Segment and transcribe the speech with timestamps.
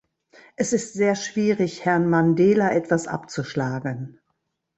[0.55, 4.19] Es ist sehr schwierig, Herrn Mandela etwas abzuschlagen.